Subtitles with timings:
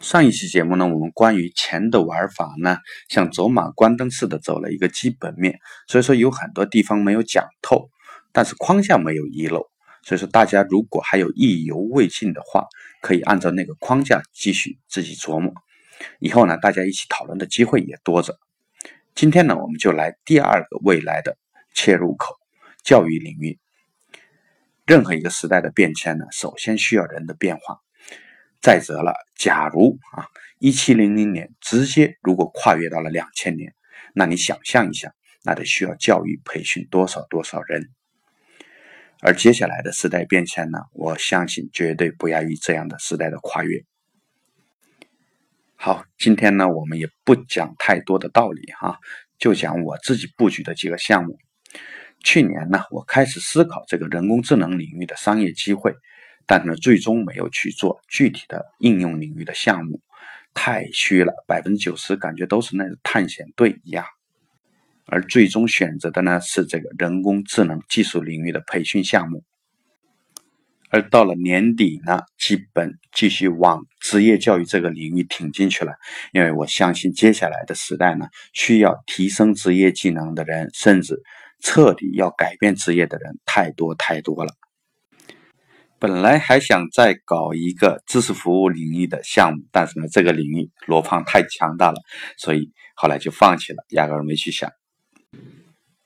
[0.00, 2.78] 上一期节目呢，我们关于钱的玩法呢，
[3.10, 7.90] 像走马观灯似的走了一个基本面，所以说有很多地方没有讲透，
[8.32, 9.68] 但是框架没有遗漏。
[10.02, 12.66] 所以说大家如果还有意犹未尽的话，
[13.02, 15.52] 可以按照那个框架继续自己琢磨。
[16.18, 18.38] 以后呢，大家一起讨论的机会也多着。
[19.14, 21.36] 今天呢，我们就来第二个未来的
[21.74, 22.36] 切入口——
[22.82, 23.58] 教育领域。
[24.86, 27.80] 任何一个时代的变迁呢，首先需要人的变化。
[28.60, 30.26] 再则了，假如啊，
[30.58, 33.74] 一七零零年直接如果跨越到了两千年，
[34.14, 37.88] 那你想象一下，那得需要教育培训多少多少人？
[39.22, 43.82] 而接下来的时代变迁呢，我相信绝对不亚于这样的时代的跨越。
[45.76, 48.98] 好，今天呢，我们也不讲太多的道理哈，
[49.38, 51.38] 就讲我自己布局的几个项目。
[52.22, 55.94] 去年呢，我开始思考这个人工智能领域的商业机会。
[56.50, 60.00] 但是最终没有去做具体的应用领域的项目，
[60.52, 64.04] 太虚了，百分之九十感觉都是那探险队一样。
[65.06, 69.44] 而最终选择的呢是这个人工智能技术领域的培训项目。
[70.88, 75.92] 而到了年底呢，基本继续往职业教育这个领域挺进去了，
[76.32, 81.22] 因为我相信接下来的时代呢，需要提升职业技能的人，甚至
[81.60, 84.52] 彻底要改变职业的人太多太多了。
[86.00, 92.00] 本来还想再搞一个知识服务领域的项目，但是呢，这个领域罗胖太强大了，
[92.38, 94.70] 所以后来就放弃了，压根儿没去想。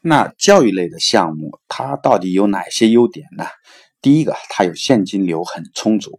[0.00, 3.46] 那教育类的项目，它到底有哪些优点呢？
[4.02, 6.18] 第一个，它有现金流很充足，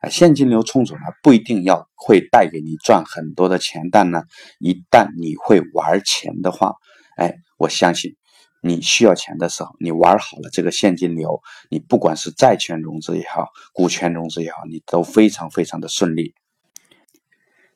[0.00, 4.24] 啊，现金流充足呢，不一定要会带给你赚很多的钱，但呢，
[4.58, 6.74] 一旦你会玩钱的话，
[7.16, 8.16] 哎，我相信。
[8.62, 16.34] 你需要钱的时候，你玩好了这个现金流，你不管是债权融资也好，股权融资也好，你都非常非常的顺利。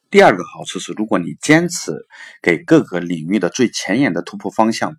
[0.08, 1.92] 第二个好处是，如果你坚持
[2.40, 4.94] 给各个领域的最前沿的突破方向，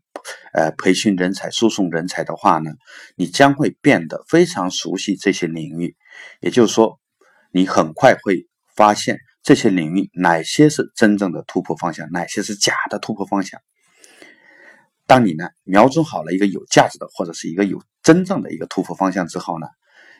[0.54, 2.72] 呃，培训人才、输送人才的话呢，
[3.16, 5.96] 你将会变得非常熟悉这些领域。
[6.42, 7.00] 也就是说，
[7.54, 13.62] 你很快会发现这些领域哪些是真正的突破方向，哪些是假的突破方向。
[15.08, 19.68] 当你呢瞄准好了一个有价值的或者是一个有真正的一个突破方向之后呢，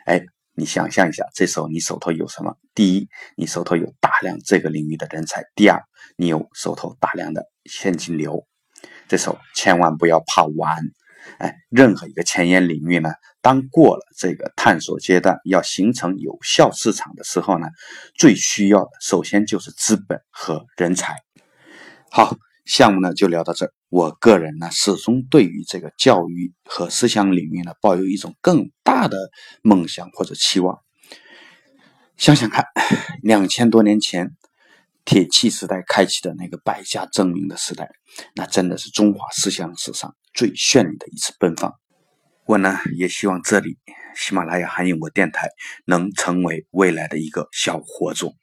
[0.06, 2.56] 哎，你想象一下，这时候你手头有什么？
[2.74, 5.84] 第一，你手头有大量这个领域的人才；第二，
[6.16, 8.48] 你有手头大量的现金流。
[9.10, 10.78] 这时候千万不要怕晚，
[11.40, 13.12] 哎，任何一个前沿领域呢，
[13.42, 17.68] 当过了这个探索阶段，要形成有效市场的时候呢，
[18.16, 21.16] 最需要的首先就是资本和人才。
[22.10, 22.38] 好。
[22.68, 23.74] 项目呢就聊到这儿。
[23.90, 29.18] 我个人呢始终对于这个教育和思想领域呢抱有一种更大的
[29.62, 30.80] 梦想或者期望。
[32.18, 32.66] 想想看，
[33.22, 34.36] 两千多年前
[35.06, 37.90] 铁器时代开启的那个百家争鸣的时代，
[38.36, 41.74] 那真的是中华思想史上最绚丽的一次奔放。
[42.46, 43.78] 我呢也希望这里
[44.16, 45.50] 喜马拉雅含有我电台
[45.86, 48.36] 能成为未来的一个小火种。